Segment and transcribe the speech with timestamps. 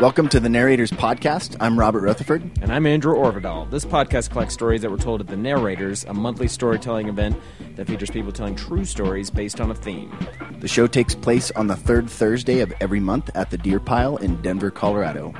[0.00, 1.58] Welcome to the Narrators Podcast.
[1.60, 2.40] I'm Robert Rutherford.
[2.62, 3.70] And I'm Andrew Orvedahl.
[3.70, 7.36] This podcast collects stories that were told at the Narrators, a monthly storytelling event
[7.76, 10.10] that features people telling true stories based on a theme.
[10.60, 14.16] The show takes place on the third Thursday of every month at the Deer Pile
[14.16, 15.34] in Denver, Colorado.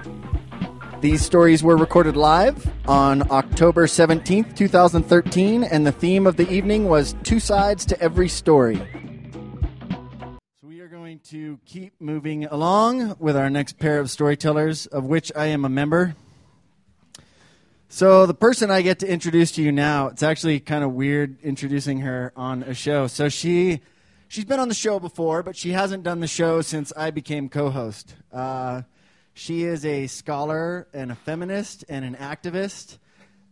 [1.01, 6.87] These stories were recorded live on October 17th, 2013, and the theme of the evening
[6.87, 8.79] was Two Sides to Every Story.
[11.31, 15.69] To keep moving along with our next pair of storytellers, of which I am a
[15.69, 16.17] member.
[17.89, 21.41] So the person I get to introduce to you now, it's actually kind of weird
[21.41, 23.07] introducing her on a show.
[23.07, 23.81] So she
[24.27, 27.49] she's been on the show before, but she hasn't done the show since I became
[27.49, 28.17] co-host.
[28.33, 28.83] Uh,
[29.33, 32.99] she is a scholar and a feminist and an activist.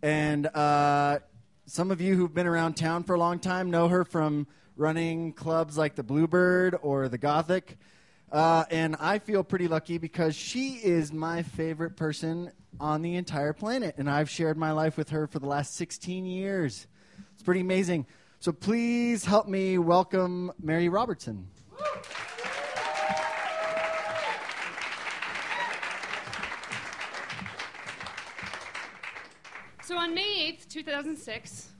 [0.02, 1.20] And uh,
[1.66, 5.32] some of you who've been around town for a long time know her from running
[5.32, 7.77] clubs like the Bluebird or the Gothic.
[8.30, 13.52] Uh, and I feel pretty lucky because she is my favorite person on the entire
[13.52, 13.97] planet.
[13.98, 16.86] And I've shared my life with her for the last 16 years.
[17.33, 18.06] It's pretty amazing.
[18.39, 21.48] So please help me welcome Mary Robertson.
[29.83, 31.70] So on May 8th, 2006,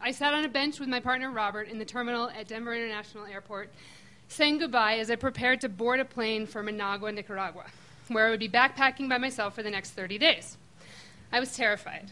[0.00, 3.24] I sat on a bench with my partner Robert in the terminal at Denver International
[3.24, 3.70] Airport,
[4.28, 7.64] saying goodbye as I prepared to board a plane for Managua, Nicaragua,
[8.06, 10.56] where I would be backpacking by myself for the next 30 days.
[11.32, 12.10] I was terrified.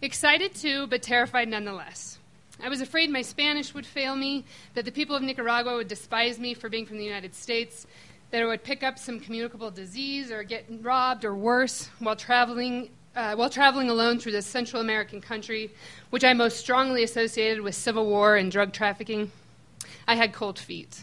[0.00, 2.18] Excited too, but terrified nonetheless.
[2.62, 6.38] I was afraid my Spanish would fail me, that the people of Nicaragua would despise
[6.38, 7.86] me for being from the United States,
[8.30, 12.90] that I would pick up some communicable disease or get robbed or worse while traveling
[13.16, 15.70] uh, while traveling alone through this Central American country,
[16.10, 19.32] which I most strongly associated with civil war and drug trafficking,
[20.06, 21.02] I had cold feet.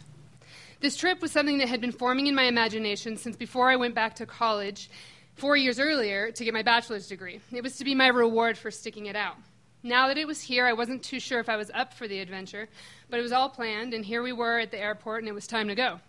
[0.79, 3.95] This trip was something that had been forming in my imagination since before I went
[3.95, 4.89] back to college
[5.35, 7.39] four years earlier to get my bachelor's degree.
[7.51, 9.37] It was to be my reward for sticking it out.
[9.81, 12.19] Now that it was here, I wasn't too sure if I was up for the
[12.19, 12.69] adventure,
[13.09, 15.47] but it was all planned, and here we were at the airport, and it was
[15.47, 15.99] time to go.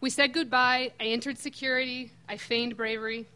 [0.00, 0.92] We said goodbye.
[1.00, 2.12] I entered security.
[2.28, 3.26] I feigned bravery.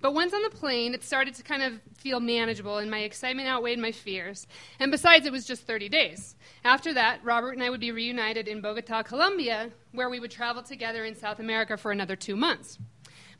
[0.00, 3.48] But once on the plane, it started to kind of feel manageable, and my excitement
[3.48, 4.46] outweighed my fears.
[4.78, 6.36] And besides, it was just 30 days.
[6.64, 10.62] After that, Robert and I would be reunited in Bogota, Colombia, where we would travel
[10.62, 12.78] together in South America for another two months.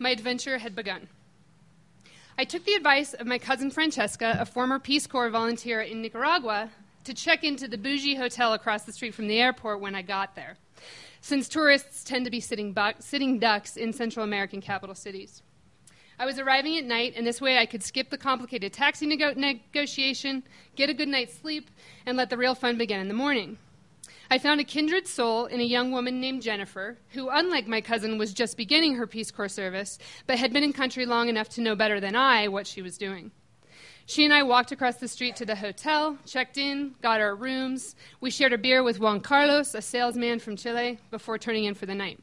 [0.00, 1.08] My adventure had begun.
[2.36, 6.70] I took the advice of my cousin Francesca, a former Peace Corps volunteer in Nicaragua,
[7.04, 10.34] to check into the bougie hotel across the street from the airport when I got
[10.34, 10.56] there,
[11.20, 15.42] since tourists tend to be sitting, bu- sitting ducks in Central American capital cities.
[16.20, 19.34] I was arriving at night, and this way I could skip the complicated taxi nego-
[19.34, 20.42] negotiation,
[20.74, 21.70] get a good night's sleep,
[22.06, 23.56] and let the real fun begin in the morning.
[24.28, 28.18] I found a kindred soul in a young woman named Jennifer, who, unlike my cousin,
[28.18, 31.60] was just beginning her Peace Corps service, but had been in country long enough to
[31.60, 33.30] know better than I what she was doing.
[34.04, 37.94] She and I walked across the street to the hotel, checked in, got our rooms.
[38.20, 41.86] We shared a beer with Juan Carlos, a salesman from Chile, before turning in for
[41.86, 42.18] the night.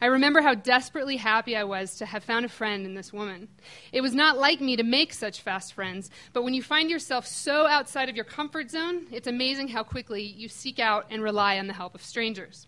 [0.00, 3.48] I remember how desperately happy I was to have found a friend in this woman.
[3.92, 7.26] It was not like me to make such fast friends, but when you find yourself
[7.26, 11.58] so outside of your comfort zone, it's amazing how quickly you seek out and rely
[11.58, 12.66] on the help of strangers.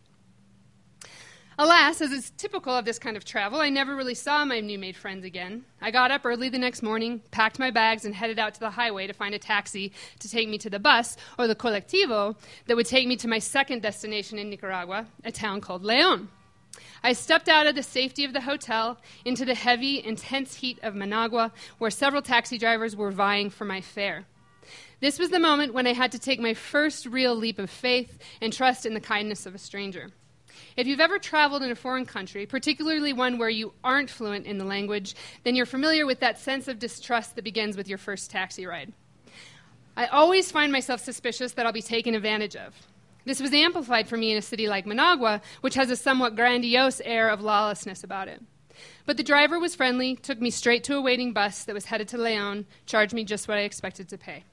[1.59, 4.79] Alas, as is typical of this kind of travel, I never really saw my new
[4.79, 5.67] made friends again.
[5.83, 8.71] I got up early the next morning, packed my bags, and headed out to the
[8.71, 12.37] highway to find a taxi to take me to the bus, or the colectivo,
[12.67, 16.31] that would take me to my second destination in Nicaragua, a town called Leon.
[17.03, 20.95] I stepped out of the safety of the hotel into the heavy, intense heat of
[20.95, 24.25] Managua, where several taxi drivers were vying for my fare.
[25.01, 28.19] This was the moment when I had to take my first real leap of faith
[28.41, 30.13] and trust in the kindness of a stranger.
[30.77, 34.59] If you've ever traveled in a foreign country, particularly one where you aren't fluent in
[34.59, 38.31] the language, then you're familiar with that sense of distrust that begins with your first
[38.31, 38.93] taxi ride.
[39.97, 42.75] I always find myself suspicious that I'll be taken advantage of.
[43.25, 47.01] This was amplified for me in a city like Managua, which has a somewhat grandiose
[47.05, 48.43] air of lawlessness about it.
[49.07, 52.09] But the driver was friendly, took me straight to a waiting bus that was headed
[52.09, 54.45] to Leon, charged me just what I expected to pay.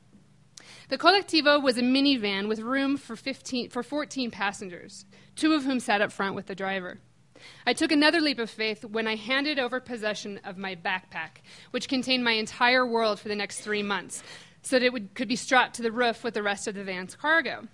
[0.90, 5.06] The Colectivo was a minivan with room for, 15, for 14 passengers,
[5.36, 7.00] two of whom sat up front with the driver.
[7.66, 11.42] I took another leap of faith when I handed over possession of my backpack,
[11.72, 14.24] which contained my entire world for the next three months,
[14.62, 16.84] so that it would, could be strapped to the roof with the rest of the
[16.84, 17.68] van's cargo.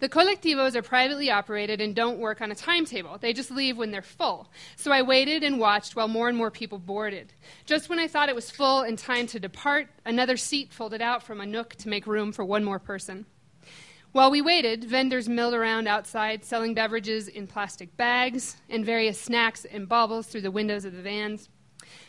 [0.00, 3.18] The colectivos are privately operated and don't work on a timetable.
[3.18, 4.50] They just leave when they're full.
[4.76, 7.32] So I waited and watched while more and more people boarded.
[7.64, 11.22] Just when I thought it was full and time to depart, another seat folded out
[11.22, 13.26] from a nook to make room for one more person.
[14.12, 19.66] While we waited, vendors milled around outside, selling beverages in plastic bags and various snacks
[19.66, 21.50] and baubles through the windows of the vans.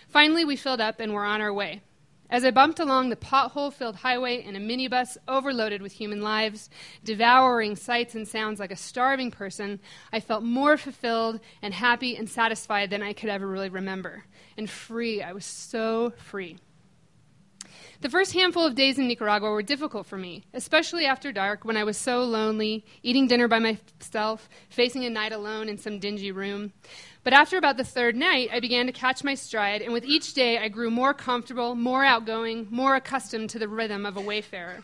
[0.07, 1.81] Finally, we filled up and were on our way.
[2.29, 6.69] As I bumped along the pothole filled highway in a minibus overloaded with human lives,
[7.03, 9.79] devouring sights and sounds like a starving person,
[10.11, 14.25] I felt more fulfilled and happy and satisfied than I could ever really remember.
[14.57, 15.21] And free.
[15.21, 16.57] I was so free.
[17.99, 21.75] The first handful of days in Nicaragua were difficult for me, especially after dark when
[21.75, 26.31] I was so lonely, eating dinner by myself, facing a night alone in some dingy
[26.31, 26.73] room.
[27.23, 30.35] But after about the third night, I began to catch my stride, and with each
[30.35, 34.83] day I grew more comfortable, more outgoing, more accustomed to the rhythm of a wayfarer.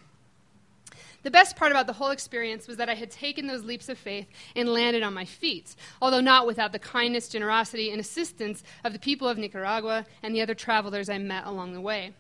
[1.22, 4.00] The best part about the whole experience was that I had taken those leaps of
[4.00, 4.26] faith
[4.56, 9.00] and landed on my feet, although not without the kindness, generosity, and assistance of the
[9.00, 12.14] people of Nicaragua and the other travelers I met along the way.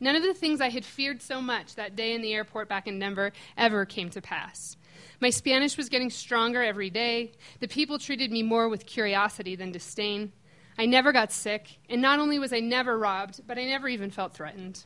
[0.00, 2.86] None of the things I had feared so much that day in the airport back
[2.86, 4.76] in Denver ever came to pass.
[5.20, 7.32] My Spanish was getting stronger every day.
[7.60, 10.32] The people treated me more with curiosity than disdain.
[10.76, 14.10] I never got sick, and not only was I never robbed, but I never even
[14.10, 14.84] felt threatened.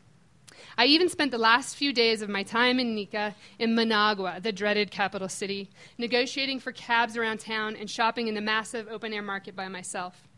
[0.76, 4.52] I even spent the last few days of my time in Nica in Managua, the
[4.52, 9.22] dreaded capital city, negotiating for cabs around town and shopping in the massive open air
[9.22, 10.28] market by myself.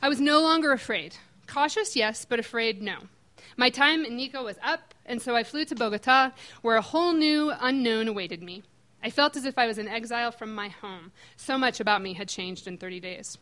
[0.00, 1.16] I was no longer afraid.
[1.46, 3.08] Cautious, yes, but afraid, no.
[3.56, 6.30] My time in Nica was up, and so I flew to Bogota,
[6.62, 8.62] where a whole new unknown awaited me.
[9.02, 11.12] I felt as if I was in exile from my home.
[11.36, 13.38] So much about me had changed in 30 days.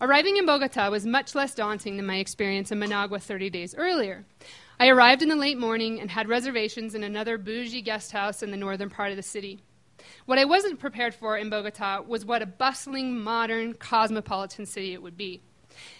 [0.00, 4.24] Arriving in Bogota was much less daunting than my experience in Managua 30 days earlier.
[4.78, 8.50] I arrived in the late morning and had reservations in another bougie guest house in
[8.50, 9.60] the northern part of the city.
[10.26, 15.02] What I wasn't prepared for in Bogota was what a bustling, modern, cosmopolitan city it
[15.02, 15.42] would be.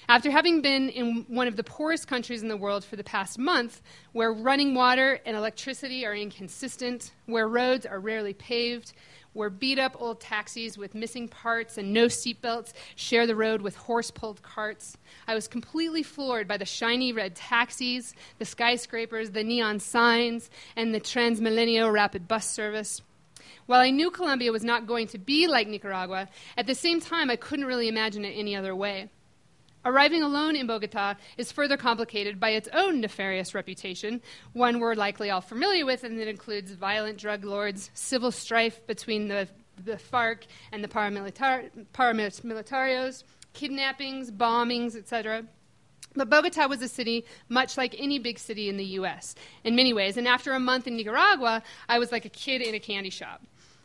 [0.09, 3.39] After having been in one of the poorest countries in the world for the past
[3.39, 3.81] month,
[4.13, 8.93] where running water and electricity are inconsistent, where roads are rarely paved,
[9.33, 13.77] where beat up old taxis with missing parts and no seatbelts share the road with
[13.77, 14.97] horse pulled carts.
[15.27, 20.95] I was completely floored by the shiny red taxis, the skyscrapers, the neon signs, and
[20.95, 23.01] the Transmilenio rapid bus service.
[23.67, 27.31] While I knew Colombia was not going to be like Nicaragua, at the same time
[27.31, 29.09] I couldn't really imagine it any other way.
[29.85, 35.31] Arriving alone in Bogota is further complicated by its own nefarious reputation, one we're likely
[35.31, 39.49] all familiar with, and that includes violent drug lords, civil strife between the,
[39.85, 43.25] the FARC and the paramilitar- paramilitarios,
[43.55, 45.45] kidnappings, bombings, etc.
[46.15, 49.35] But Bogota was a city much like any big city in the U.S.
[49.65, 52.75] in many ways, and after a month in Nicaragua, I was like a kid in
[52.77, 53.43] a candy shop.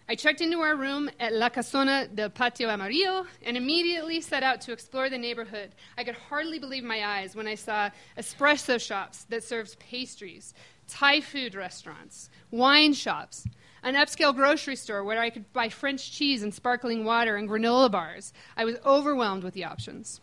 [0.10, 4.62] I checked into our room at La Casona del Patio Amarillo and immediately set out
[4.62, 5.76] to explore the neighborhood.
[5.98, 10.54] I could hardly believe my eyes when I saw espresso shops that served pastries,
[10.88, 13.46] Thai food restaurants, wine shops,
[13.84, 17.92] an upscale grocery store where I could buy French cheese and sparkling water and granola
[17.92, 18.32] bars.
[18.56, 20.22] I was overwhelmed with the options.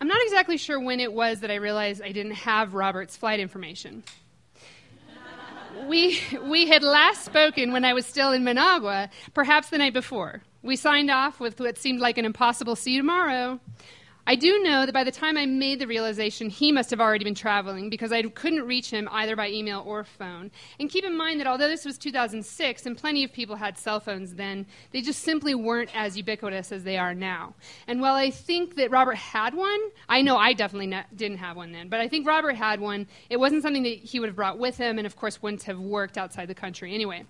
[0.00, 3.40] I'm not exactly sure when it was that I realized I didn't have Robert's flight
[3.40, 4.04] information
[5.86, 10.42] we, we had last spoken when I was still in Managua, perhaps the night before.
[10.62, 13.60] We signed off with what seemed like an impossible see you tomorrow.
[14.28, 17.24] I do know that by the time I made the realization, he must have already
[17.24, 20.50] been traveling because I couldn't reach him either by email or phone.
[20.78, 24.00] And keep in mind that although this was 2006 and plenty of people had cell
[24.00, 27.54] phones then, they just simply weren't as ubiquitous as they are now.
[27.86, 29.80] And while I think that Robert had one,
[30.10, 33.06] I know I definitely ne- didn't have one then, but I think Robert had one.
[33.30, 35.78] It wasn't something that he would have brought with him, and of course wouldn't have
[35.78, 37.24] worked outside the country anyway.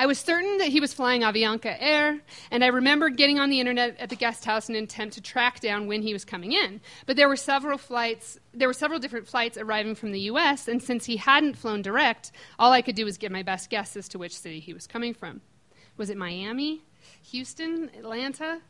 [0.00, 3.60] I was certain that he was flying Avianca Air, and I remember getting on the
[3.60, 6.52] internet at the guest house in an attempt to track down when he was coming
[6.52, 6.80] in.
[7.04, 10.82] But there were several flights, there were several different flights arriving from the US, and
[10.82, 14.08] since he hadn't flown direct, all I could do was give my best guess as
[14.08, 15.42] to which city he was coming from.
[15.98, 16.80] Was it Miami?
[17.30, 17.90] Houston?
[17.94, 18.62] Atlanta?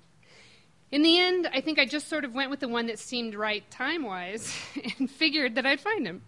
[0.90, 3.36] In the end, I think I just sort of went with the one that seemed
[3.36, 4.52] right time wise
[4.98, 6.22] and figured that I'd find him.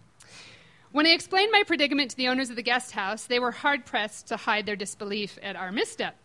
[0.93, 3.83] When I explained my predicament to the owners of the guest house, they were hard
[3.83, 6.15] pressed to hide their disbelief at our misstep.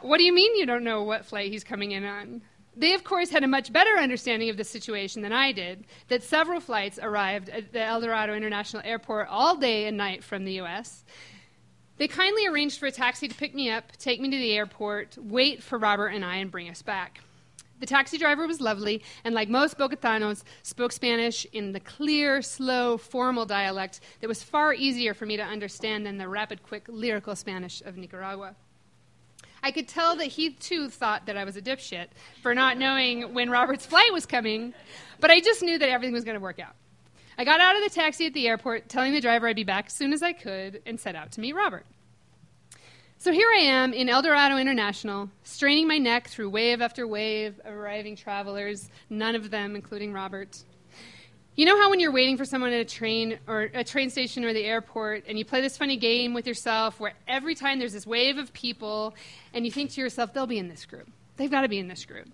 [0.00, 2.42] what do you mean you don't know what flight he's coming in on?
[2.76, 6.24] They, of course, had a much better understanding of the situation than I did, that
[6.24, 10.54] several flights arrived at the El Dorado International Airport all day and night from the
[10.54, 11.04] U.S.
[11.96, 15.16] They kindly arranged for a taxi to pick me up, take me to the airport,
[15.16, 17.20] wait for Robert and I, and bring us back.
[17.80, 22.96] The taxi driver was lovely, and like most Bogotanos, spoke Spanish in the clear, slow,
[22.96, 27.36] formal dialect that was far easier for me to understand than the rapid, quick, lyrical
[27.36, 28.54] Spanish of Nicaragua.
[29.62, 32.08] I could tell that he too thought that I was a dipshit
[32.42, 34.74] for not knowing when Robert's flight was coming,
[35.20, 36.74] but I just knew that everything was going to work out.
[37.36, 39.86] I got out of the taxi at the airport, telling the driver I'd be back
[39.86, 41.86] as soon as I could, and set out to meet Robert.
[43.24, 47.58] So here I am in El Dorado International, straining my neck through wave after wave
[47.64, 50.62] of arriving travelers, none of them including Robert.
[51.56, 54.44] You know how when you're waiting for someone at a train or a train station
[54.44, 57.94] or the airport and you play this funny game with yourself where every time there's
[57.94, 59.14] this wave of people
[59.54, 61.08] and you think to yourself, they'll be in this group.
[61.38, 62.28] They've got to be in this group.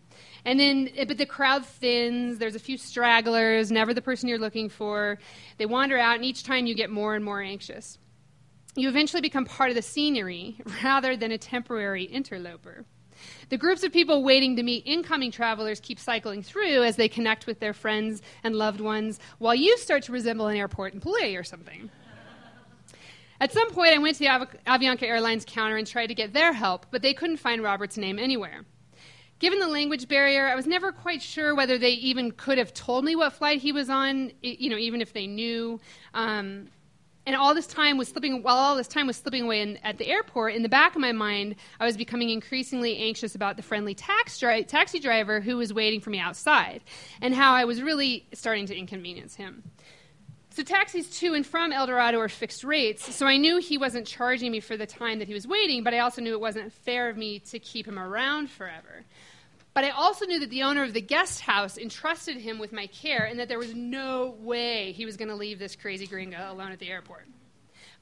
[0.45, 4.41] And then, eh, but the crowd thins, there's a few stragglers, never the person you're
[4.41, 5.21] looking for.
[5.57, 8.00] They wander out, and each time you get more and more anxious.
[8.77, 12.85] You eventually become part of the scenery rather than a temporary interloper.
[13.51, 17.47] The groups of people waiting to meet incoming travelers keep cycling through as they connect
[17.47, 21.45] with their friends and loved ones, while you start to resemble an airport employee or
[21.45, 21.91] something.
[23.41, 26.33] At some point, I went to the Av- Avianca Airlines counter and tried to get
[26.33, 28.65] their help, but they couldn't find Robert's name anywhere.
[29.39, 33.07] Given the language barrier, I was never quite sure whether they even could have told
[33.07, 35.81] me what flight he was on, you know, even if they knew.
[36.13, 36.69] Um,
[37.27, 39.99] and all this time was slipping while all this time was slipping away in, at
[39.99, 43.63] the airport in the back of my mind i was becoming increasingly anxious about the
[43.63, 46.83] friendly tax dri- taxi driver who was waiting for me outside
[47.21, 49.63] and how i was really starting to inconvenience him.
[50.53, 54.07] So taxis to and from el dorado are fixed rates so i knew he wasn't
[54.07, 56.73] charging me for the time that he was waiting but i also knew it wasn't
[56.73, 59.05] fair of me to keep him around forever
[59.73, 62.87] but I also knew that the owner of the guest house entrusted him with my
[62.89, 66.53] care and that there was no way he was going to leave this crazy gringo
[66.53, 67.27] alone at the airport.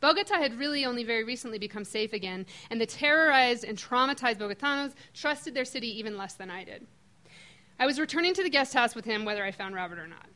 [0.00, 4.94] Bogota had really only very recently become safe again, and the terrorized and traumatized Bogotanos
[5.12, 6.86] trusted their city even less than I did.
[7.80, 10.26] I was returning to the guest house with him whether I found Robert or not.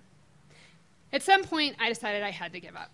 [1.12, 2.91] At some point, I decided I had to give up.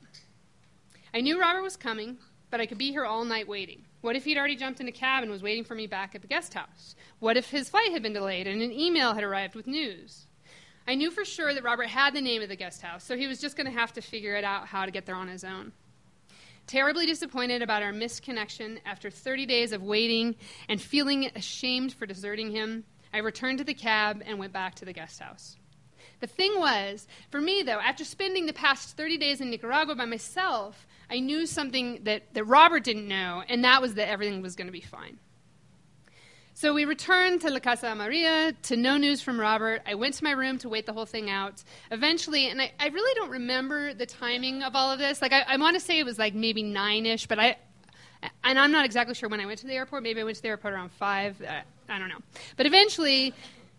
[1.14, 2.18] I knew Robert was coming,
[2.50, 3.84] but I could be here all night waiting.
[4.00, 6.22] What if he'd already jumped in a cab and was waiting for me back at
[6.22, 6.94] the guest house?
[7.18, 10.26] What if his flight had been delayed and an email had arrived with news?
[10.86, 13.26] I knew for sure that Robert had the name of the guest house, so he
[13.26, 15.44] was just going to have to figure it out how to get there on his
[15.44, 15.72] own.
[16.66, 20.36] Terribly disappointed about our missed connection after 30 days of waiting
[20.68, 24.84] and feeling ashamed for deserting him, I returned to the cab and went back to
[24.84, 25.56] the guest house.
[26.20, 30.04] The thing was, for me though, after spending the past 30 days in Nicaragua by
[30.04, 34.56] myself, I knew something that, that Robert didn't know, and that was that everything was
[34.56, 35.18] going to be fine.
[36.52, 39.80] So we returned to La Casa Maria to no news from Robert.
[39.86, 41.62] I went to my room to wait the whole thing out.
[41.92, 45.22] Eventually, and I, I really don't remember the timing of all of this.
[45.22, 47.56] Like, I, I want to say it was like maybe nine ish, but I,
[48.42, 50.02] and I'm not exactly sure when I went to the airport.
[50.02, 51.40] Maybe I went to the airport around five.
[51.88, 52.18] I don't know.
[52.56, 53.34] But eventually,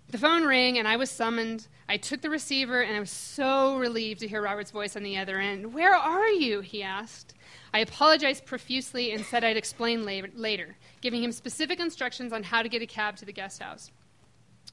[0.09, 1.67] the phone rang and I was summoned.
[1.87, 5.17] I took the receiver and I was so relieved to hear Robert's voice on the
[5.17, 5.73] other end.
[5.73, 6.61] Where are you?
[6.61, 7.35] he asked.
[7.73, 12.69] I apologized profusely and said I'd explain later, giving him specific instructions on how to
[12.69, 13.91] get a cab to the guest house.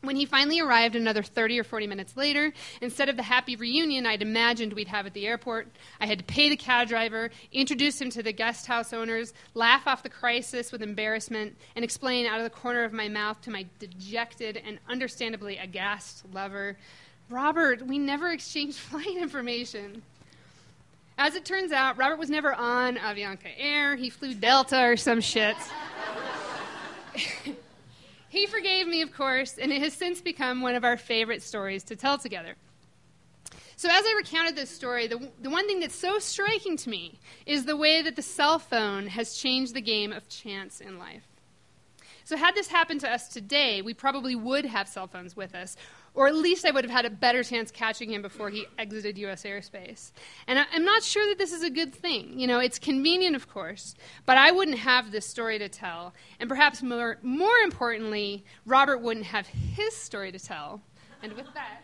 [0.03, 4.07] When he finally arrived another 30 or 40 minutes later, instead of the happy reunion
[4.07, 5.69] I'd imagined we'd have at the airport,
[6.01, 9.87] I had to pay the cab driver, introduce him to the guest house owners, laugh
[9.87, 13.51] off the crisis with embarrassment, and explain out of the corner of my mouth to
[13.51, 16.77] my dejected and understandably aghast lover
[17.29, 20.03] Robert, we never exchanged flight information.
[21.19, 23.97] As it turns out, Robert was never on Avianca Air.
[23.97, 25.57] He flew Delta or some shit.
[28.37, 31.83] he forgave me, of course, and it has since become one of our favorite stories
[31.85, 32.55] to tell together.
[33.79, 37.19] So, as I recounted this story, the, the one thing that's so striking to me
[37.45, 41.27] is the way that the cell phone has changed the game of chance in life.
[42.25, 45.77] So, had this happened to us today, we probably would have cell phones with us,
[46.17, 49.19] or at least I would have had a better chance catching him before he exited
[49.19, 49.45] U.S.
[49.45, 50.13] airspace.
[50.47, 52.41] And I, am not sure that this is a good thing.
[52.41, 53.95] You know, it's convenient, of course,
[54.25, 56.15] but I wouldn't have this story to tell.
[56.41, 60.81] And perhaps more, more importantly, Robert wouldn't have his story to tell.
[61.23, 61.83] And with that.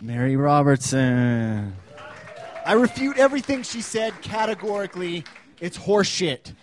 [0.00, 1.76] Mary Robertson.
[2.64, 5.24] I refute everything she said categorically.
[5.60, 6.54] It's horseshit.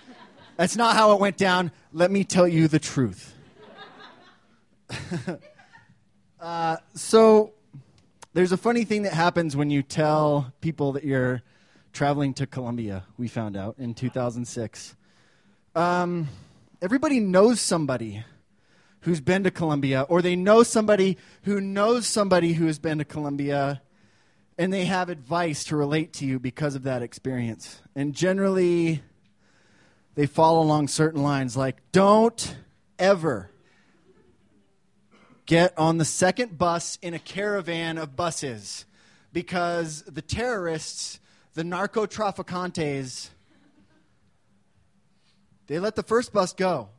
[0.56, 1.72] That's not how it went down.
[1.94, 3.36] Let me tell you the truth.
[6.40, 7.54] uh, so,
[8.34, 11.42] there's a funny thing that happens when you tell people that you're
[11.94, 14.96] traveling to Colombia, we found out in 2006.
[15.76, 16.28] Um,
[16.82, 18.24] everybody knows somebody
[19.02, 23.06] who's been to Colombia, or they know somebody who knows somebody who has been to
[23.06, 23.82] Colombia
[24.58, 27.82] and they have advice to relate to you because of that experience.
[27.96, 29.04] And generally,
[30.16, 32.58] they fall along certain lines like don't
[32.98, 33.52] ever
[35.46, 38.86] get on the second bus in a caravan of buses
[39.32, 41.20] because the terrorists,
[41.54, 43.30] the narco traficantes,
[45.68, 46.90] they let the first bus go.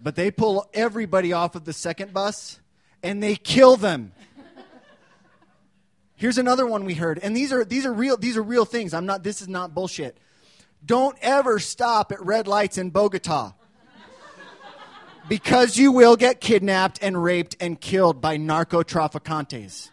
[0.00, 2.60] but they pull everybody off of the second bus
[3.02, 4.12] and they kill them.
[6.16, 8.92] Here's another one we heard, and these are these are real these are real things.
[8.92, 10.18] I'm not this is not bullshit.
[10.84, 13.52] Don't ever stop at red lights in Bogota.
[15.28, 19.90] Because you will get kidnapped and raped and killed by narco traficantes.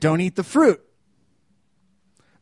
[0.00, 0.82] Don't eat the fruit.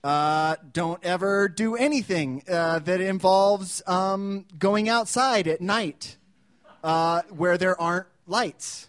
[0.04, 6.18] Uh, don't ever do anything uh, that involves um, going outside at night
[6.84, 8.88] uh, where there aren't lights.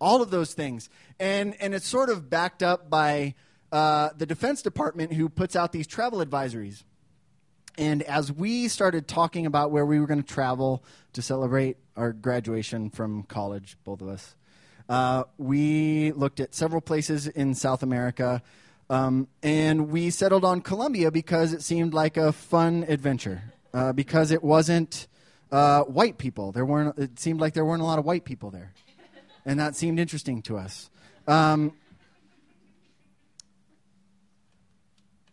[0.00, 0.88] All of those things.
[1.18, 3.34] And, and it's sort of backed up by
[3.72, 6.84] uh, the Defense Department, who puts out these travel advisories.
[7.78, 12.12] And as we started talking about where we were going to travel to celebrate our
[12.12, 14.36] graduation from college, both of us,
[14.88, 18.42] uh, we looked at several places in South America.
[18.90, 23.44] Um, and we settled on Colombia because it seemed like a fun adventure.
[23.72, 25.06] Uh, because it wasn't
[25.52, 26.52] uh, white people.
[26.52, 26.98] There weren't.
[26.98, 28.72] It seemed like there weren't a lot of white people there,
[29.44, 30.90] and that seemed interesting to us.
[31.26, 31.72] Um,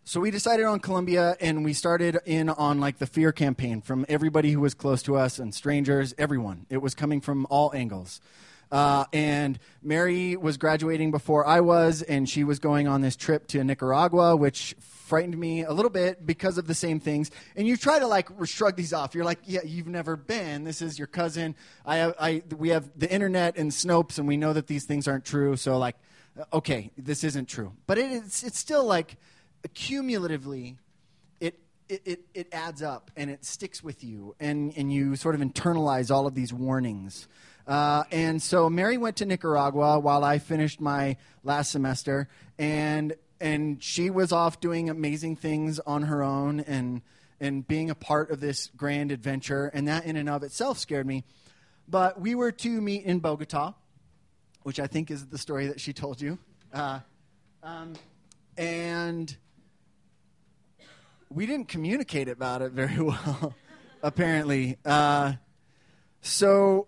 [0.03, 4.05] so we decided on Colombia, and we started in on like the fear campaign from
[4.07, 6.65] everybody who was close to us and strangers, everyone.
[6.69, 8.21] It was coming from all angles.
[8.71, 13.47] Uh, and Mary was graduating before I was, and she was going on this trip
[13.47, 14.75] to Nicaragua, which
[15.07, 17.31] frightened me a little bit because of the same things.
[17.55, 19.15] And you try to like shrug these off.
[19.15, 20.63] You're like, yeah, you've never been.
[20.63, 21.55] This is your cousin.
[21.85, 25.07] I have, I, we have the internet and Snopes, and we know that these things
[25.07, 25.55] aren't true.
[25.55, 25.95] So like,
[26.51, 27.71] okay, this isn't true.
[27.87, 29.15] But it, it's it's still like
[29.73, 30.77] cumulatively.
[31.89, 35.41] It, it, it adds up and it sticks with you, and, and you sort of
[35.41, 37.29] internalize all of these warnings.
[37.65, 42.27] Uh, and so Mary went to Nicaragua while I finished my last semester,
[42.59, 47.01] and and she was off doing amazing things on her own and
[47.39, 51.05] and being a part of this grand adventure, and that in and of itself scared
[51.05, 51.23] me.
[51.87, 53.73] But we were to meet in Bogota,
[54.63, 56.39] which I think is the story that she told you,
[56.73, 56.99] uh,
[57.61, 57.93] um,
[58.57, 59.35] and
[61.29, 63.53] we didn't communicate about it very well,
[64.01, 64.77] apparently.
[64.83, 65.33] Uh,
[66.21, 66.87] so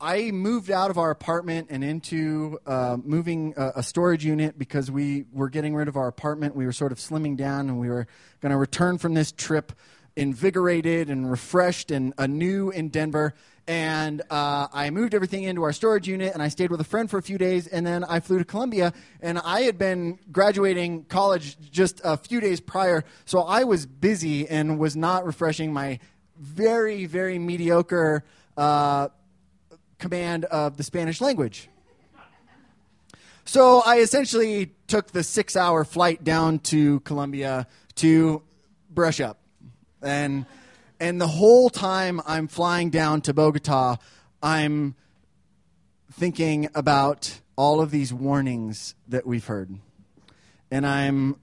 [0.00, 4.90] I moved out of our apartment and into uh, moving a, a, storage unit because
[4.90, 6.54] we were getting rid of our apartment.
[6.54, 8.06] We were sort of slimming down, and we were
[8.40, 9.72] going to return from this trip
[10.14, 13.34] invigorated and refreshed and anew in Denver.
[13.66, 17.10] And uh, I moved everything into our storage unit, and I stayed with a friend
[17.10, 18.92] for a few days, and then I flew to Colombia.
[19.20, 24.48] And I had been graduating college just a few days prior, so I was busy
[24.48, 25.98] and was not refreshing my
[26.38, 28.24] very, very mediocre.
[28.56, 29.08] Uh,
[29.98, 31.68] command of the Spanish language.
[33.44, 38.42] So I essentially took the six hour flight down to Colombia to
[38.90, 39.38] brush up.
[40.02, 40.44] And,
[41.00, 43.96] and the whole time I'm flying down to Bogota,
[44.42, 44.94] I'm
[46.12, 49.78] thinking about all of these warnings that we've heard.
[50.70, 51.36] And I'm,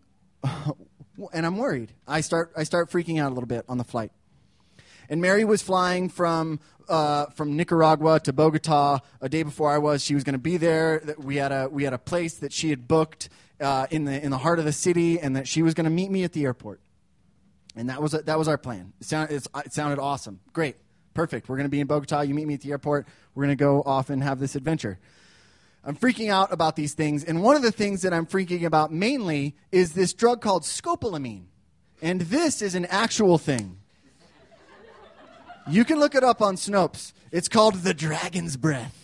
[1.33, 1.91] and I'm worried.
[2.07, 4.11] I start, I start freaking out a little bit on the flight.
[5.09, 10.03] And Mary was flying from uh, from Nicaragua to Bogota a day before I was.
[10.03, 11.15] She was going to be there.
[11.17, 14.31] We had a we had a place that she had booked uh, in the in
[14.31, 16.43] the heart of the city, and that she was going to meet me at the
[16.43, 16.81] airport.
[17.75, 18.93] And that was that was our plan.
[18.99, 20.39] It sounded it sounded awesome.
[20.53, 20.77] Great,
[21.13, 21.49] perfect.
[21.49, 22.21] We're going to be in Bogota.
[22.21, 23.07] You meet me at the airport.
[23.33, 24.99] We're going to go off and have this adventure.
[25.83, 28.91] I'm freaking out about these things, and one of the things that I'm freaking about
[28.91, 31.45] mainly is this drug called scopolamine,
[32.01, 33.77] and this is an actual thing.
[35.67, 37.11] You can look it up on Snopes.
[37.31, 39.01] It's called the Dragon's Breath.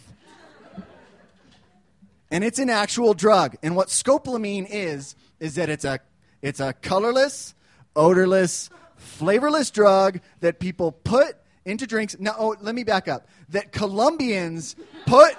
[2.30, 3.58] And it's an actual drug.
[3.63, 6.00] And what scopolamine is, is that it's a,
[6.41, 7.56] it's a colorless,
[7.95, 12.15] odorless, flavorless drug that people put into drinks.
[12.19, 13.28] Now, oh, let me back up.
[13.50, 14.76] That Colombians
[15.08, 15.36] put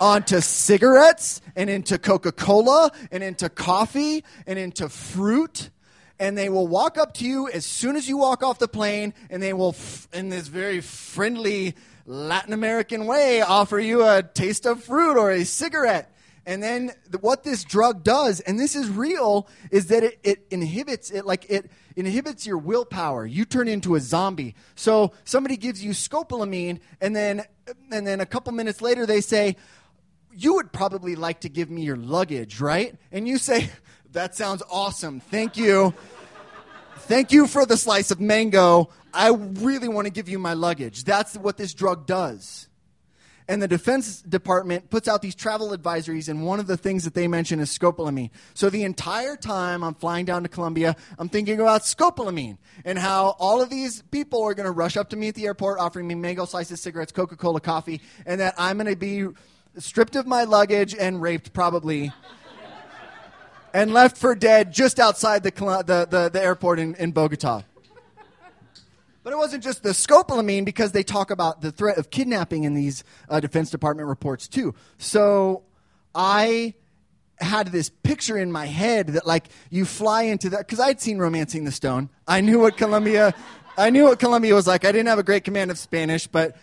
[0.00, 5.70] onto cigarettes and into Coca Cola and into coffee and into fruit
[6.20, 9.14] and they will walk up to you as soon as you walk off the plane,
[9.30, 9.74] and they will,
[10.12, 15.44] in this very friendly Latin American way, offer you a taste of fruit or a
[15.44, 16.14] cigarette.
[16.44, 20.46] And then the, what this drug does, and this is real, is that it, it
[20.50, 23.24] inhibits it like it inhibits your willpower.
[23.24, 24.54] You turn into a zombie.
[24.74, 27.44] So somebody gives you scopolamine, and then
[27.90, 29.56] and then a couple minutes later they say,
[30.32, 33.70] "You would probably like to give me your luggage, right?" And you say,
[34.12, 35.20] that sounds awesome.
[35.20, 35.94] Thank you.
[36.96, 38.90] Thank you for the slice of mango.
[39.12, 41.04] I really want to give you my luggage.
[41.04, 42.68] That's what this drug does.
[43.48, 47.14] And the Defense Department puts out these travel advisories, and one of the things that
[47.14, 48.30] they mention is scopolamine.
[48.54, 53.34] So the entire time I'm flying down to Colombia, I'm thinking about scopolamine and how
[53.40, 56.06] all of these people are going to rush up to me at the airport offering
[56.06, 59.26] me mango slices, cigarettes, Coca Cola, coffee, and that I'm going to be
[59.78, 62.12] stripped of my luggage and raped probably.
[63.72, 67.62] And left for dead just outside the, the, the, the airport in, in Bogota.
[69.22, 72.74] But it wasn't just the scopolamine because they talk about the threat of kidnapping in
[72.74, 74.74] these uh, Defense Department reports too.
[74.98, 75.62] So
[76.14, 76.74] I
[77.38, 81.18] had this picture in my head that like you fly into that because I'd seen
[81.18, 82.08] Romancing the Stone.
[82.26, 83.34] I knew what Colombia,
[83.76, 84.84] I knew what Colombia was like.
[84.84, 86.56] I didn't have a great command of Spanish, but.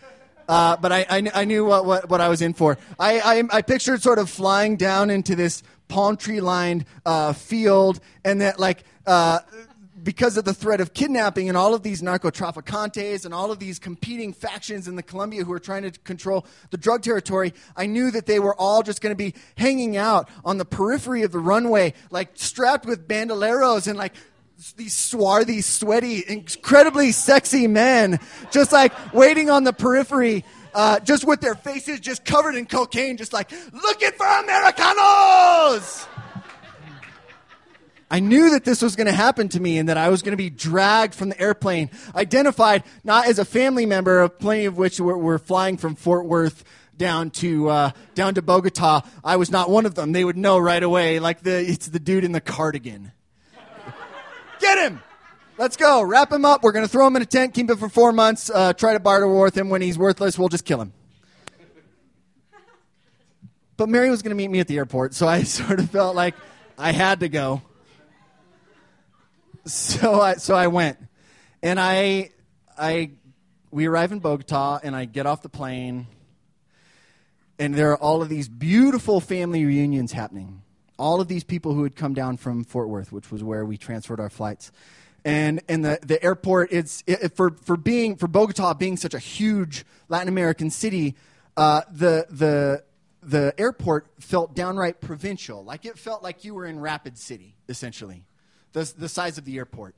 [0.49, 2.77] Uh, but I, I, I, knew what, what, what I was in for.
[2.97, 7.99] I, I, I pictured sort of flying down into this palm tree lined uh, field,
[8.23, 9.39] and that like uh,
[10.03, 13.59] because of the threat of kidnapping and all of these narco narcotraficantes and all of
[13.59, 17.87] these competing factions in the Colombia who are trying to control the drug territory, I
[17.87, 21.31] knew that they were all just going to be hanging out on the periphery of
[21.31, 24.13] the runway, like strapped with bandoleros and like
[24.75, 28.19] these swarthy, sweaty, incredibly sexy men,
[28.49, 30.43] just like waiting on the periphery,
[30.77, 36.07] uh, just with their faces just covered in cocaine, just like looking for Americanos.
[38.11, 40.31] I knew that this was going to happen to me and that I was going
[40.31, 44.77] to be dragged from the airplane, identified not as a family member, of plenty of
[44.77, 46.63] which were, were flying from Fort Worth
[46.95, 49.01] down to uh, down to Bogota.
[49.23, 50.11] I was not one of them.
[50.11, 53.11] They would know right away, like the it's the dude in the cardigan.
[54.59, 55.01] Get him!
[55.57, 56.01] Let's go.
[56.01, 56.63] Wrap him up.
[56.63, 58.93] We're going to throw him in a tent, keep him for four months, uh, try
[58.93, 59.69] to barter war with him.
[59.69, 60.93] When he's worthless, we'll just kill him.
[63.75, 66.15] But Mary was going to meet me at the airport, so I sort of felt
[66.15, 66.35] like
[66.77, 67.61] I had to go
[69.67, 70.97] so I so I went,
[71.61, 72.31] and I
[72.77, 73.11] I
[73.71, 76.07] we arrive in Bogota, and I get off the plane,
[77.59, 80.61] and there are all of these beautiful family reunions happening.
[80.97, 83.77] All of these people who had come down from Fort Worth, which was where we
[83.77, 84.71] transferred our flights,
[85.27, 86.71] and and the the airport.
[86.71, 91.15] It's it, for for being for Bogota being such a huge Latin American city.
[91.55, 92.83] Uh, the the
[93.21, 98.23] the airport felt downright provincial, like it felt like you were in Rapid City, essentially
[98.77, 99.95] the, the size of the airport.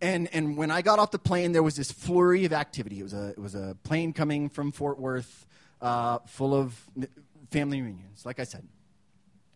[0.00, 3.00] And, and when I got off the plane, there was this flurry of activity.
[3.00, 5.46] It was a, it was a plane coming from Fort Worth
[5.80, 6.78] uh, full of
[7.50, 8.68] family reunions, like I said.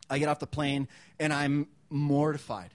[0.09, 2.71] I get off the plane, and I'm mortified.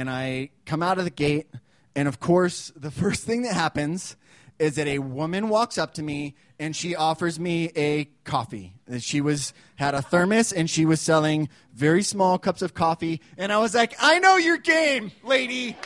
[0.00, 1.48] And I come out of the gate,
[1.94, 4.16] and of course, the first thing that happens
[4.58, 8.72] is that a woman walks up to me and she offers me a coffee.
[9.00, 13.52] She was had a thermos and she was selling very small cups of coffee and
[13.52, 15.76] I was like, "I know your game, lady.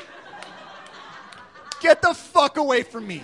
[1.81, 3.21] Get the fuck away from me."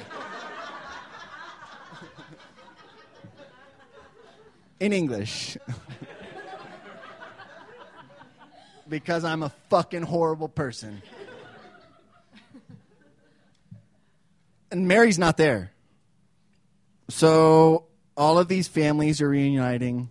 [4.80, 5.56] In English.
[8.90, 11.00] because I'm a fucking horrible person.
[14.70, 15.72] and Mary's not there.
[17.08, 20.10] So all of these families are reuniting.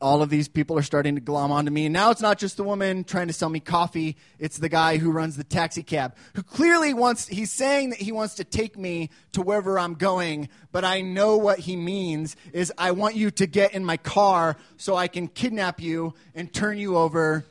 [0.00, 1.86] All of these people are starting to glom onto me.
[1.86, 4.98] And now it's not just the woman trying to sell me coffee, it's the guy
[4.98, 8.76] who runs the taxi cab, who clearly wants, he's saying that he wants to take
[8.76, 13.30] me to wherever I'm going, but I know what he means is I want you
[13.32, 17.46] to get in my car so I can kidnap you and turn you over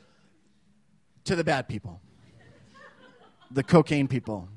[1.24, 2.00] to the bad people,
[3.50, 4.48] the cocaine people.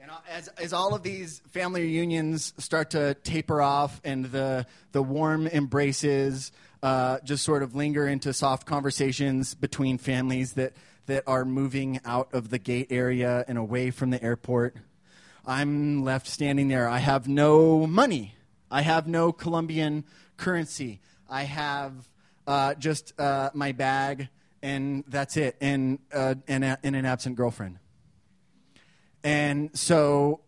[0.00, 5.02] And as, as all of these family reunions start to taper off and the, the
[5.02, 10.72] warm embraces uh, just sort of linger into soft conversations between families that,
[11.06, 14.76] that are moving out of the gate area and away from the airport,
[15.46, 16.88] I'm left standing there.
[16.88, 18.34] I have no money.
[18.70, 20.04] I have no Colombian
[20.36, 21.00] currency.
[21.28, 22.08] I have
[22.46, 24.28] uh, just uh, my bag,
[24.62, 27.78] and that's it, and, uh, and, a, and an absent girlfriend.
[29.24, 30.40] And so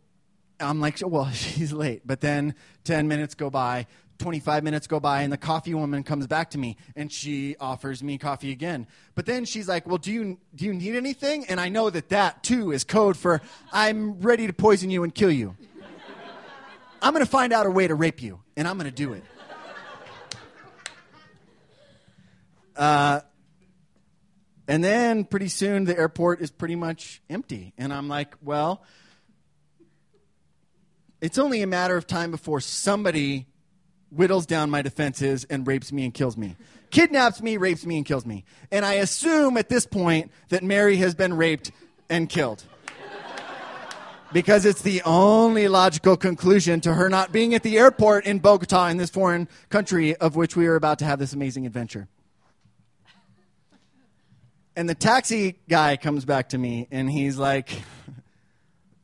[0.60, 2.02] I'm like, well, she's late.
[2.06, 2.54] But then
[2.84, 3.86] 10 minutes go by,
[4.18, 8.02] 25 minutes go by, and the coffee woman comes back to me and she offers
[8.02, 8.86] me coffee again.
[9.14, 11.44] But then she's like, well, do you, do you need anything?
[11.46, 13.40] And I know that that too is code for
[13.72, 15.56] I'm ready to poison you and kill you.
[17.02, 19.12] I'm going to find out a way to rape you, and I'm going to do
[19.12, 19.22] it.
[22.76, 23.20] Uh,
[24.66, 27.72] and then pretty soon the airport is pretty much empty.
[27.76, 28.82] And I'm like, well,
[31.20, 33.46] it's only a matter of time before somebody
[34.10, 36.56] whittles down my defenses and rapes me and kills me.
[36.90, 38.44] Kidnaps me, rapes me, and kills me.
[38.70, 41.72] And I assume at this point that Mary has been raped
[42.08, 42.62] and killed.
[44.32, 48.86] because it's the only logical conclusion to her not being at the airport in Bogota
[48.86, 52.08] in this foreign country of which we are about to have this amazing adventure.
[54.76, 57.82] And the taxi guy comes back to me and he's like,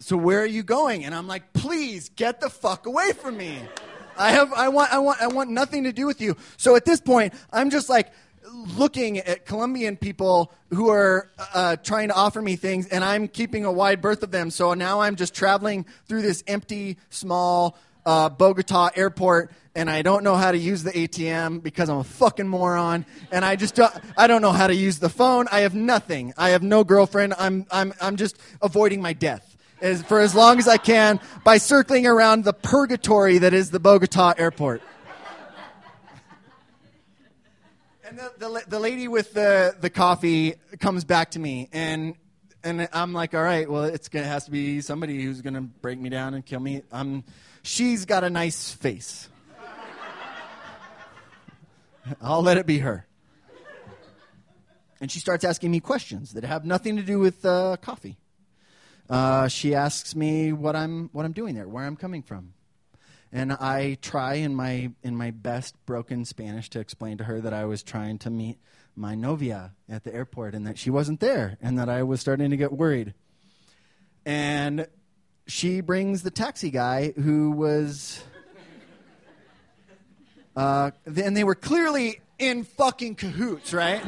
[0.00, 1.04] So where are you going?
[1.04, 3.58] And I'm like, Please get the fuck away from me.
[4.18, 6.36] I have I want I want I want nothing to do with you.
[6.56, 8.12] So at this point, I'm just like
[8.76, 13.64] looking at Colombian people who are uh, trying to offer me things, and I'm keeping
[13.64, 14.50] a wide berth of them.
[14.50, 17.78] So now I'm just traveling through this empty, small
[18.10, 22.04] uh, Bogota airport, and I don't know how to use the ATM because I'm a
[22.04, 25.46] fucking moron, and I just don't, I don't know how to use the phone.
[25.52, 26.34] I have nothing.
[26.36, 27.34] I have no girlfriend.
[27.38, 29.46] I'm I'm I'm just avoiding my death.
[29.80, 33.80] As, for as long as I can by circling around the purgatory that is the
[33.80, 34.82] Bogota airport.
[38.04, 42.16] And the, the, the lady with the, the coffee comes back to me, and
[42.64, 46.00] and I'm like, all right, well, it's gonna has to be somebody who's gonna break
[46.00, 46.82] me down and kill me.
[46.90, 47.22] Um,
[47.62, 49.28] she's got a nice face.
[52.20, 53.06] I'll let it be her.
[55.00, 58.18] And she starts asking me questions that have nothing to do with uh, coffee.
[59.08, 62.52] Uh, she asks me what I'm what I'm doing there, where I'm coming from
[63.32, 67.52] and I try in my in my best broken Spanish to explain to her that
[67.52, 68.58] I was trying to meet
[68.96, 72.50] my novia at the airport and that she wasn't there and that I was starting
[72.50, 73.14] to get worried.
[74.26, 74.88] And
[75.50, 78.22] she brings the taxi guy who was
[80.56, 84.02] uh, and they were clearly in fucking cahoots, right?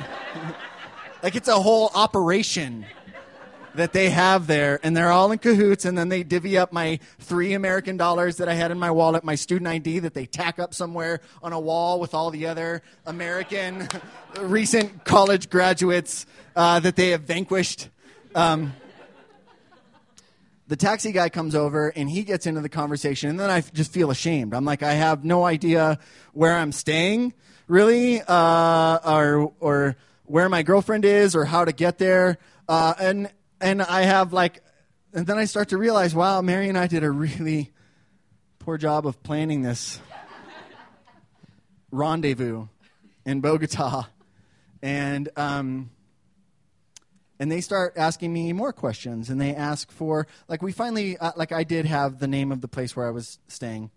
[1.23, 2.85] like it's a whole operation
[3.75, 6.99] that they have there, and they're all in cahoots, and then they divvy up my
[7.19, 10.59] three American dollars that I had in my wallet, my student ID that they tack
[10.59, 13.89] up somewhere on a wall with all the other American
[14.41, 17.89] recent college graduates uh, that they have vanquished.
[18.35, 18.75] Um,
[20.73, 23.93] the taxi guy comes over and he gets into the conversation, and then I just
[23.93, 24.55] feel ashamed.
[24.55, 25.99] I'm like, I have no idea
[26.33, 27.35] where I'm staying,
[27.69, 32.39] really, uh, or or where my girlfriend is, or how to get there.
[32.71, 33.31] Uh, and
[33.61, 34.63] and I have like,
[35.13, 37.71] and then I start to realize, wow, Mary and I did a really
[38.59, 40.01] poor job of planning this
[41.91, 42.69] rendezvous
[43.27, 44.05] in Bogota,
[44.81, 45.91] and um,
[47.43, 51.33] and they start asking me more questions, and they ask for like we finally uh,
[51.35, 53.91] like I did have the name of the place where I was staying,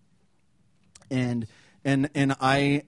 [1.12, 1.46] and
[1.84, 2.86] and and I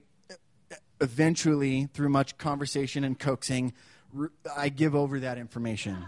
[1.00, 3.72] eventually through much conversation and coaxing,
[4.56, 6.04] I give over that information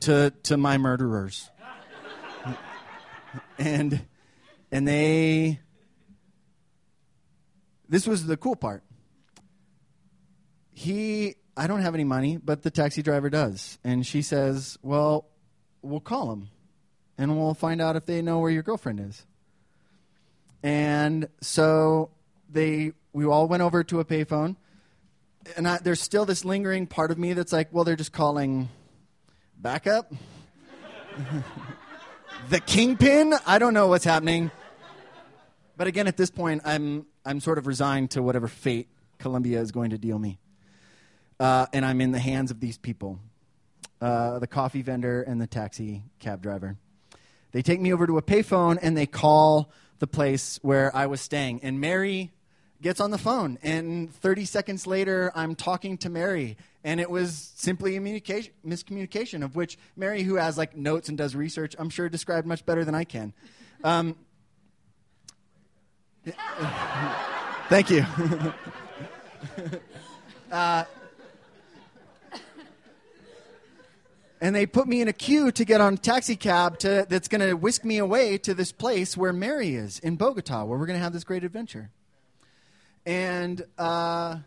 [0.00, 1.50] to, to my murderers.
[3.58, 4.00] and
[4.72, 5.60] and they
[7.86, 8.82] this was the cool part.
[10.72, 13.78] He I don't have any money, but the taxi driver does.
[13.84, 15.26] And she says, "Well,
[15.82, 16.50] we'll call him
[17.16, 19.24] and we'll find out if they know where your girlfriend is."
[20.62, 22.10] And so
[22.50, 24.56] they we all went over to a payphone.
[25.56, 28.68] And I, there's still this lingering part of me that's like, well, they're just calling
[29.56, 30.12] backup?
[32.50, 33.34] the kingpin?
[33.46, 34.50] I don't know what's happening.
[35.76, 38.88] But again, at this point, I'm, I'm sort of resigned to whatever fate
[39.18, 40.38] Colombia is going to deal me.
[41.40, 43.18] Uh, and I'm in the hands of these people
[44.04, 46.76] uh, the coffee vendor and the taxi cab driver.
[47.52, 51.20] They take me over to a payphone and they call the place where I was
[51.22, 51.60] staying.
[51.62, 52.32] And Mary
[52.82, 53.58] gets on the phone.
[53.62, 59.56] And 30 seconds later, I'm talking to Mary and it was simply a miscommunication of
[59.56, 62.94] which Mary, who has like notes and does research, I'm sure described much better than
[62.94, 63.32] I can.
[63.82, 64.16] Um,
[67.68, 68.04] thank you.
[70.52, 70.84] uh,
[74.40, 77.28] and they put me in a queue to get on a taxi cab to, that's
[77.28, 80.86] going to whisk me away to this place where Mary is in Bogota, where we're
[80.86, 81.90] going to have this great adventure.
[83.06, 84.38] And uh,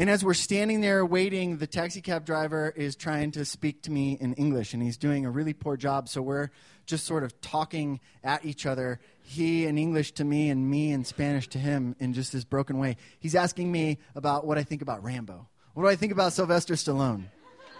[0.00, 3.90] and as we're standing there waiting, the taxi cab driver is trying to speak to
[3.90, 6.08] me in English, and he's doing a really poor job.
[6.08, 6.48] So we're
[6.86, 11.04] just sort of talking at each other, he in English to me, and me in
[11.04, 12.96] Spanish to him in just this broken way.
[13.18, 15.46] He's asking me about what I think about Rambo.
[15.74, 17.24] What do I think about Sylvester Stallone?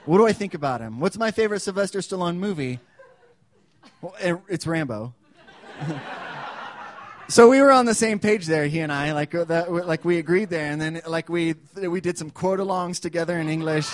[0.07, 0.99] What do I think about him?
[1.01, 2.81] What's my favorite Sylvester Stallone movie?
[4.01, 4.15] Well,
[4.49, 5.15] it's Rambo.
[7.31, 10.05] So we were on the same page there, he and I, like uh, that, like
[10.05, 13.89] we agreed there, and then like we we did some quote alongs together in English,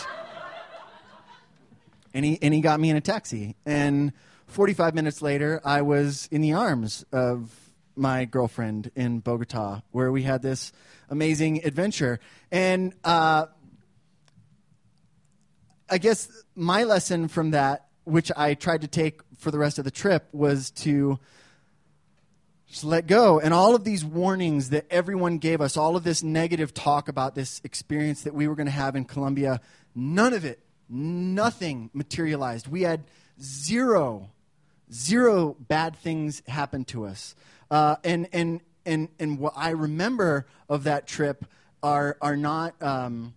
[2.14, 4.14] and he and he got me in a taxi, and
[4.46, 7.54] 45 minutes later, I was in the arms of
[7.94, 10.72] my girlfriend in Bogota, where we had this
[11.10, 13.48] amazing adventure, and uh,
[15.88, 19.84] I guess my lesson from that which I tried to take for the rest of
[19.84, 21.18] the trip, was to
[22.68, 23.40] just let go.
[23.40, 27.34] And all of these warnings that everyone gave us, all of this negative talk about
[27.34, 29.60] this experience that we were going to have in Colombia,
[29.94, 32.68] none of it, nothing materialized.
[32.68, 33.04] We had
[33.42, 34.30] zero,
[34.92, 37.34] zero bad things happen to us.
[37.72, 41.44] Uh, and, and, and, and what I remember of that trip
[41.82, 42.80] are, are not.
[42.80, 43.34] Um,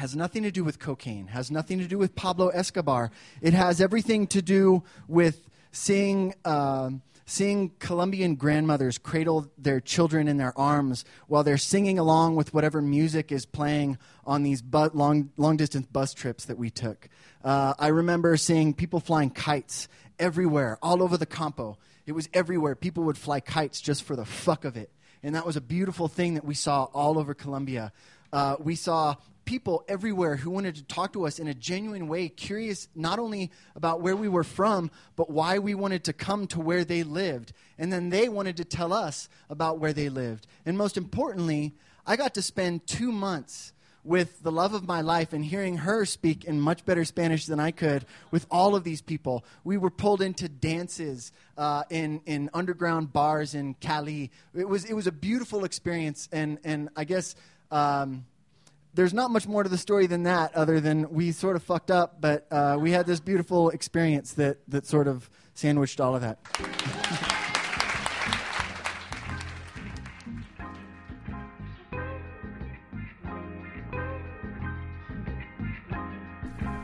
[0.00, 3.10] has nothing to do with cocaine, has nothing to do with Pablo Escobar.
[3.42, 6.92] It has everything to do with seeing, uh,
[7.26, 12.80] seeing Colombian grandmothers cradle their children in their arms while they're singing along with whatever
[12.80, 17.10] music is playing on these bu- long, long distance bus trips that we took.
[17.44, 19.86] Uh, I remember seeing people flying kites
[20.18, 21.76] everywhere, all over the Campo.
[22.06, 22.74] It was everywhere.
[22.74, 24.90] People would fly kites just for the fuck of it.
[25.22, 27.92] And that was a beautiful thing that we saw all over Colombia.
[28.32, 29.16] Uh, we saw
[29.50, 33.50] people everywhere who wanted to talk to us in a genuine way, curious not only
[33.74, 37.52] about where we were from, but why we wanted to come to where they lived.
[37.76, 40.46] And then they wanted to tell us about where they lived.
[40.64, 41.74] And most importantly,
[42.06, 43.72] I got to spend two months
[44.04, 47.58] with the love of my life and hearing her speak in much better Spanish than
[47.58, 49.44] I could with all of these people.
[49.64, 54.30] We were pulled into dances uh, in, in underground bars in Cali.
[54.54, 57.34] It was, it was a beautiful experience, and, and I guess
[57.72, 58.26] um,
[58.94, 61.90] there's not much more to the story than that, other than we sort of fucked
[61.90, 66.22] up, but uh, we had this beautiful experience that, that sort of sandwiched all of
[66.22, 66.38] that.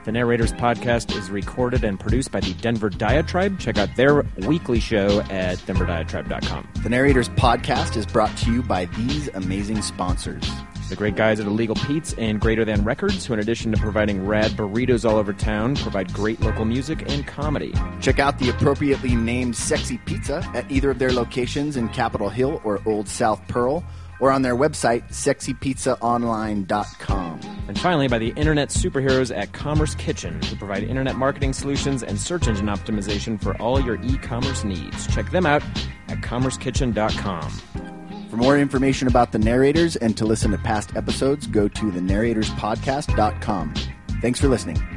[0.05, 3.59] The Narrators podcast is recorded and produced by the Denver Diatribe.
[3.59, 6.69] Check out their weekly show at denverdiatribe.com.
[6.85, 10.49] The Narrators podcast is brought to you by these amazing sponsors.
[10.89, 14.25] The great guys at Illegal Pete's and Greater Than Records, who, in addition to providing
[14.25, 17.75] rad burritos all over town, provide great local music and comedy.
[18.01, 22.61] Check out the appropriately named Sexy Pizza at either of their locations in Capitol Hill
[22.63, 23.85] or Old South Pearl,
[24.21, 27.41] or on their website, sexypizzaonline.com.
[27.69, 32.19] And finally, by the internet superheroes at Commerce Kitchen, who provide internet marketing solutions and
[32.19, 35.07] search engine optimization for all your e commerce needs.
[35.09, 35.63] Check them out
[36.09, 37.96] at commercekitchen.com.
[38.37, 43.75] For more information about the narrators and to listen to past episodes, go to thenarratorspodcast.com.
[44.21, 44.96] Thanks for listening.